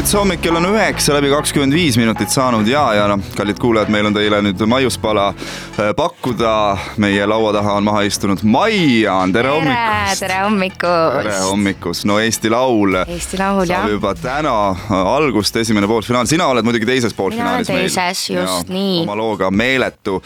[0.00, 3.90] It's hommik, kell on üheksa läbi kakskümmend viis minutit saanud ja, ja noh, kallid kuulajad,
[3.92, 6.52] meil on teile nüüd maiuspala äh, pakkuda.
[6.96, 10.22] meie laua taha on maha istunud Maian, tere hommikust.
[10.22, 11.18] tere hommikust.
[11.18, 12.96] tere hommikust, no Eesti Laul.
[13.02, 13.82] Eesti Laul jah.
[13.82, 17.68] saab juba täna äh, algust, esimene poolfinaal, sina oled muidugi teises poolfinaalis.
[17.68, 19.02] olen teises, just ja, nii.
[19.04, 20.22] oma looga Meeletu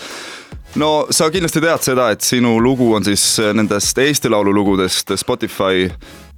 [0.78, 3.26] no sa kindlasti tead seda, et sinu lugu on siis
[3.58, 5.90] nendest Eesti Laulu lugudest Spotify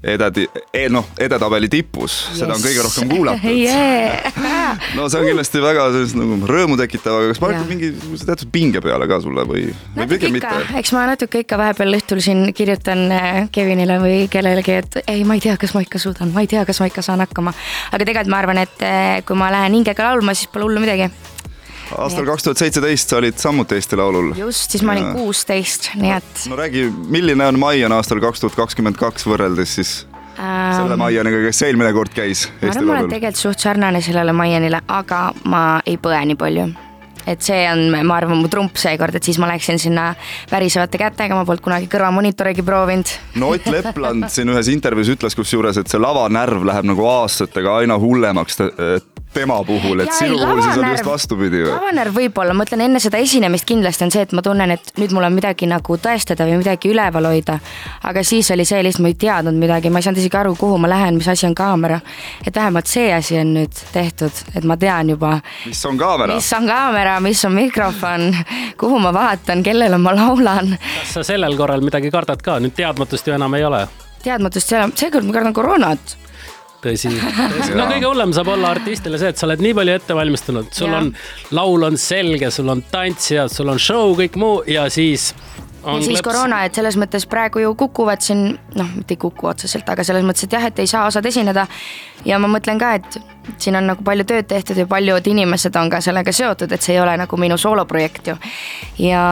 [0.05, 4.77] ededi, e, noh, edetabeli tipus yes., seda on kõige rohkem kuulatud yeah.
[4.97, 8.83] no see on kindlasti väga sellist nagu rõõmu tekitav, aga kas panete mingisuguse teatud pinge
[8.85, 9.65] peale ka sulle või,
[9.97, 10.53] või pigem mitte?
[10.81, 15.39] eks ma natuke ikka vahepeal õhtul siin kirjutan äh, Kevinile või kellelegi, et ei, ma
[15.39, 17.57] ei tea, kas ma ikka suudan, ma ei tea, kas ma ikka saan hakkama.
[17.91, 21.09] aga tegelikult ma arvan, et äh, kui ma lähen hingega laulma, siis pole hullu midagi
[21.95, 24.33] aastal kaks tuhat seitseteist sa olid samuti Eesti Laulul.
[24.39, 26.47] just, siis ma olin kuusteist, nii et.
[26.51, 29.93] no räägi, milline on Maian aastal kaks tuhat kakskümmend kaks võrreldes siis
[30.39, 32.89] ähm, selle Maianiga, kes eelmine kord käis Eesti Laulul?
[32.91, 36.73] ma arvan, et tegelikult suht sarnane sellele Maianile, aga ma ei põe nii palju
[37.27, 40.13] et see on, ma arvan, mu trump seekord, et siis ma läksin sinna
[40.51, 43.11] värisevate kätega, ma polnud kunagi kõrvamonitorigi proovinud.
[43.43, 47.99] no Ott Lepland siin ühes intervjuus ütles kusjuures, et see lavanärv läheb nagu aastatega aina
[47.99, 48.63] hullemaks
[49.37, 51.73] tema puhul, et ja, sinu puhul siis on just vastupidi või?
[51.75, 55.13] lavanärv võib-olla, ma mõtlen enne seda esinemist kindlasti on see, et ma tunnen, et nüüd
[55.17, 57.59] mul on midagi nagu tõestada või midagi üleval hoida.
[58.09, 60.81] aga siis oli see lihtsalt, ma ei teadnud midagi, ma ei saanud isegi aru, kuhu
[60.81, 62.01] ma lähen, mis asi on kaamera.
[62.47, 65.37] et vähemalt see asi on nüüd tehtud, et ma tean juba.
[65.67, 66.35] mis on kaamera?
[66.35, 68.29] mis on kaamera, mis on mikrofon,
[68.81, 70.77] kuhu ma vaatan, kellele ma laulan.
[71.01, 73.87] kas sa sellel korral midagi kardad ka, nüüd teadmatust ju enam ei ole?
[74.25, 76.17] teadmatust ei ole, seekord ma kardan koroonat
[76.87, 77.13] tõsi,
[77.57, 80.73] tõsi., no kõige hullem saab olla artistile see, et sa oled nii palju ette valmistunud,
[80.77, 81.03] sul ja.
[81.03, 81.13] on,
[81.59, 85.33] laul on selge, sul on tantsijad, sul on show, kõik muu ja siis
[85.87, 86.25] ja siis kleps.
[86.25, 90.25] koroona, et selles mõttes praegu ju kukuvad siin, noh, mitte ei kuku otseselt, aga selles
[90.27, 91.67] mõttes, et jah, et ei saa osad esineda.
[92.25, 93.19] ja ma mõtlen ka, et
[93.63, 96.97] siin on nagu palju tööd tehtud ja paljud inimesed on ka sellega seotud, et see
[96.97, 98.37] ei ole nagu minu sooloprojekt ju.
[98.99, 99.23] ja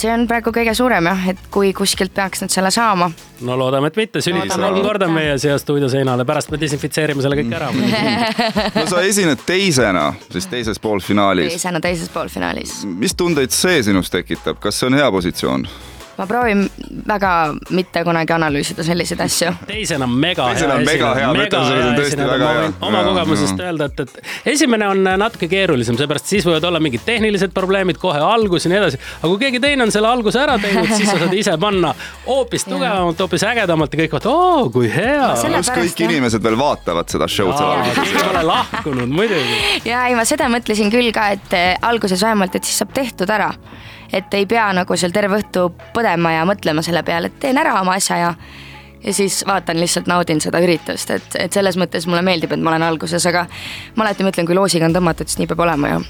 [0.00, 3.10] see on praegu kõige suurem jah, et kui kuskilt peaks nüüd selle saama.
[3.46, 7.38] no loodame, et mitte, sülitas kolm korda meie siia stuudio seinale, pärast me desinfitseerime selle
[7.40, 7.72] kõik ära
[8.78, 11.52] no sa esined teisena siis teises poolfinaalis.
[11.56, 12.78] teisena teises poolfinaalis.
[12.86, 15.68] mis tundeid see sinus tekitab, kas see on hea positsioon?
[16.18, 16.70] Ma proovin
[17.08, 17.30] väga
[17.76, 19.52] mitte kunagi analüüsida selliseid asju.
[19.66, 20.84] teisena mega teisena hea.
[20.88, 22.70] mega hea, ma ütlen sulle, see on tõesti väga hea.
[22.88, 27.52] oma kogemusest öelda, et, et esimene on natuke keerulisem, seepärast siis võivad olla mingid tehnilised
[27.56, 29.00] probleemid kohe algus ja nii edasi.
[29.18, 31.92] aga kui keegi teine on selle alguse ära teinud, siis sa saad ise panna
[32.26, 35.34] hoopis tugevamalt, hoopis ägedamalt ja kõik vaatavad, oo kui hea.
[35.36, 38.00] pluss kõik inimesed veel vaatavad seda show'd seal alguses.
[38.06, 39.60] keegi pole lahkunud muidugi.
[39.84, 43.52] ja ei, ma seda mõtlesin küll ka, et alguses vähemalt, et siis saab tehtud ära
[44.12, 47.80] et ei pea nagu seal terve õhtu põdema ja mõtlema selle peale, et teen ära
[47.80, 48.34] oma asja ja
[49.06, 52.72] ja siis vaatan lihtsalt, naudin seda üritust, et, et selles mõttes mulle meeldib, et ma
[52.72, 53.44] olen alguses, aga
[53.94, 56.00] ma alati mõtlen, kui loosiga on tõmmatud, siis nii peab olema ju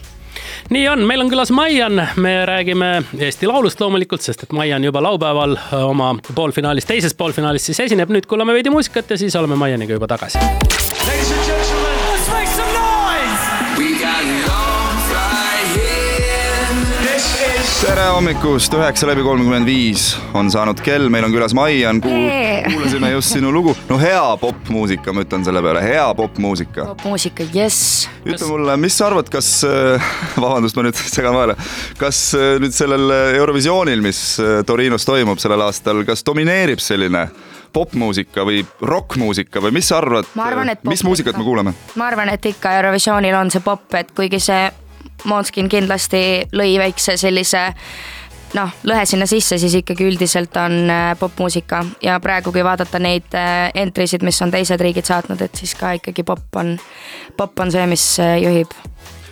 [0.70, 5.02] nii on, meil on külas Maian, me räägime Eesti Laulust loomulikult, sest et Maian juba
[5.02, 9.98] laupäeval oma poolfinaalis, teises poolfinaalis siis esineb, nüüd kuulame veidi muusikat ja siis oleme Maianiga
[9.98, 10.38] juba tagasi.
[17.76, 20.06] Tere hommikust, üheksa läbi kolmkümmend viis
[20.36, 23.74] on saanud kell, meil on külas Maian, kuulasime just sinu lugu.
[23.88, 26.86] no hea popmuusika, ma ütlen selle peale, hea popmuusika.
[26.94, 28.06] popmuusika, jess.
[28.24, 30.08] ütle mulle, mis sa arvad, kas, äh,
[30.42, 31.58] vabandust, ma nüüd segan vahele,
[32.00, 37.26] kas äh, nüüd sellel Eurovisioonil, mis äh, Torinos toimub sellel aastal, kas domineerib selline
[37.76, 40.32] popmuusika või rokkmuusika või mis sa arvad,
[40.88, 41.76] mis muusikat me kuulame?
[42.00, 44.64] ma arvan, et ikka Eurovisioonil on see popp, et kuigi see
[45.26, 46.20] Måneskin kindlasti
[46.54, 47.72] lõi väikse sellise
[48.54, 53.34] noh, lõhe sinna sisse, siis ikkagi üldiselt on äh, popmuusika ja praegu, kui vaadata neid
[53.36, 56.76] äh, entry sid, mis on teised riigid saatnud, et siis ka ikkagi popp on,
[57.36, 58.74] popp on see, mis äh, juhib.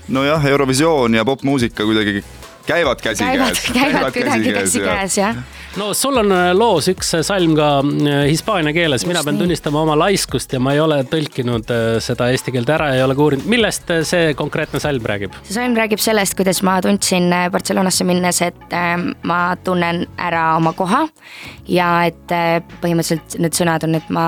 [0.09, 2.25] nojah, Eurovisioon ja popmuusika kuidagi
[2.67, 3.31] käivad käsikäes.
[3.31, 5.45] käivad, käivad kuidagi käsikäes jah
[5.77, 9.45] no sul on äh, loos üks äh, salm ka äh, hispaania keeles, mina pean nii.
[9.45, 11.71] tunnistama oma laiskust ja ma ei ole tõlkinud
[12.05, 15.35] seda eesti keelde ära, ei ole ka uurinud, millest see konkreetne salm räägib?
[15.43, 18.79] see salm räägib sellest, kuidas ma tundsin Barcelonasse minnes, et
[19.27, 21.05] ma tunnen ära oma koha
[21.71, 22.35] ja et
[22.83, 24.27] põhimõtteliselt need sõnad on, et ma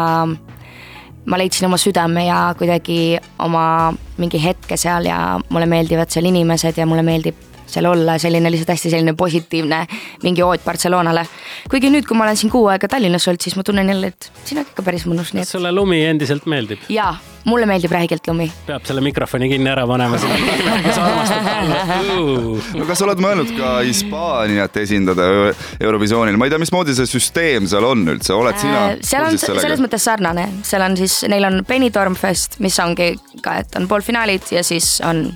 [1.27, 5.19] ma leidsin oma südame ja kuidagi oma mingi hetke seal ja
[5.51, 9.83] mulle meeldivad seal inimesed ja mulle meeldib seal olla, selline lihtsalt hästi selline positiivne
[10.23, 11.27] mingi oot Barcelonale.
[11.71, 14.31] kuigi nüüd, kui ma olen siin kuu aega Tallinnas olnud, siis ma tunnen jälle, et
[14.45, 15.33] siin on ikka päris mõnus.
[15.35, 16.79] kas sulle lumi endiselt meeldib?
[16.89, 18.49] jaa, mulle meeldib räigelt lumi.
[18.67, 22.79] peab selle mikrofoni kinni ära panema, kes armastab talle.
[22.79, 27.09] no kas sa oled mõelnud ka Hispaaniat esindada Euro- Eurovisioonil, ma ei tea, mismoodi see
[27.11, 31.23] süsteem seal on üldse, oled sina Äh, seal on selles mõttes sarnane, seal on siis,
[31.31, 35.27] neil on Benidorm Fest, mis ongi ka, et on poolfinaalid ja siis on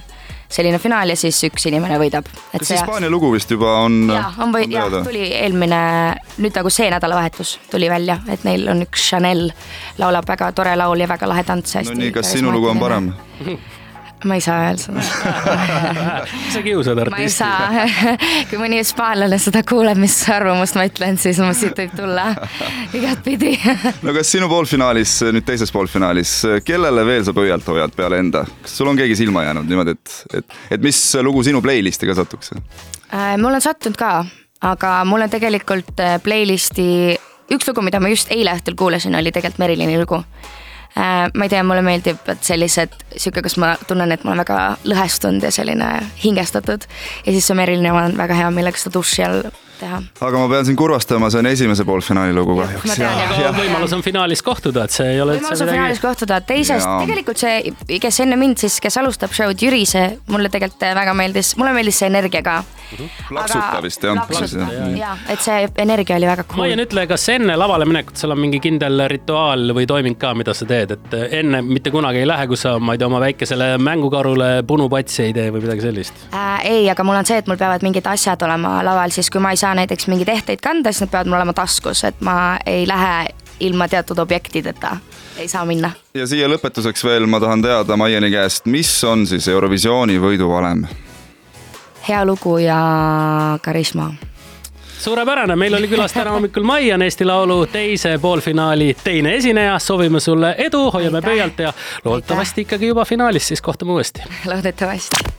[0.50, 2.29] selline finaal ja siis üks inimene võidab.
[2.52, 4.02] kas Hispaania lugu vist juba on?
[4.11, 5.82] jaa, on või, jaa, tuli eelmine,
[6.38, 9.49] nüüd nagu see nädalavahetus tuli välja, et neil on üks Chanel,
[9.99, 11.79] laulab väga tore laul ja väga lahe tants.
[11.87, 13.12] no nii, kas sinu lugu on parem?
[14.25, 15.02] ma ei saa öelda seda.
[16.55, 17.38] sa kiusad ma ei artisti.
[17.38, 17.87] saa,
[18.50, 22.26] kui mõni hispaanlane seda kuuleb, mis arvamust ma ütlen, siis ma siit võib tulla
[22.96, 23.55] igatpidi.
[24.06, 26.34] no kas sinu poolfinaalis, nüüd teises poolfinaalis,
[26.67, 30.17] kellele veel sa pöialt hoiad peale enda, kas sul on keegi silma jäänud niimoodi, et,
[30.40, 32.55] et, et mis lugu sinu playlist'i ka satuks?
[33.11, 34.14] Äh, mul on sattunud ka,
[34.67, 37.17] aga mul on tegelikult äh, playlist'i,
[37.50, 40.20] üks lugu, mida ma just eile õhtul kuulasin, oli tegelikult Merilini lugu.
[40.97, 44.61] Ma ei tea, mulle meeldib, et sellised, sihuke, kus ma tunnen, et ma olen väga
[44.91, 45.91] lõhestunud ja selline
[46.25, 46.87] hingestatud.
[47.27, 49.43] ja siis see Merilini on väga hea, millega seda duši all
[49.81, 50.00] teha.
[50.29, 52.99] aga ma pean sind kurvastama, see on esimese poolfinaali lugu ma kahjuks.
[53.00, 57.41] aga võimalus on finaalis kohtuda, et see ei ole võimalus on finaalis kohtuda, teisest tegelikult
[57.41, 61.75] see, kes enne mind siis, kes alustab show'd, Jüri, see mulle tegelikult väga meeldis, mulle
[61.77, 62.61] meeldis see energia ka.
[63.29, 64.19] Plaksuta vist, jah.
[64.27, 64.67] plaksuta
[64.99, 66.65] Jaa, et see energia oli väga cool.
[66.65, 70.55] Maian, ütle, kas enne lavale minekut seal on mingi kindel rituaal või toiming ka, mida
[70.56, 73.73] sa teed, et enne mitte kunagi ei lähe, kus sa, ma ei tea, oma väikesele
[73.79, 76.25] mängukarule punupatsi ei tee või midagi sellist?
[76.35, 76.67] äh,.
[76.67, 79.55] ei, aga mul on see, et mul peavad mingid asjad olema laval, siis kui ma
[79.55, 82.87] ei saa näiteks mingeid ehteid kanda, siis nad peavad mul olema taskus, et ma ei
[82.88, 83.26] lähe
[83.61, 84.96] ilma teatud objektideta,
[85.37, 85.90] ei saa minna.
[86.14, 90.87] ja siia lõpetuseks veel ma tahan teada Maieni käest, mis on siis Eurovisiooni võiduvalem?
[92.08, 92.81] hea lugu ja
[93.62, 94.12] karisma
[95.00, 100.55] suurepärane, meil oli külas täna hommikul Maian Eesti Laulu teise poolfinaali teine esineja, soovime sulle
[100.58, 101.72] edu, hoiame pöialt ja
[102.05, 104.22] loodetavasti ikkagi juba finaalis, siis kohtume uuesti.
[104.52, 105.30] loodetavasti.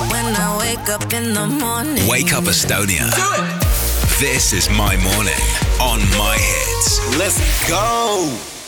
[0.00, 2.08] When I wake up in the morning.
[2.08, 3.10] Wake up Estonia.
[4.18, 5.42] This is my morning
[5.80, 7.18] on my hits.
[7.18, 8.61] Let's go.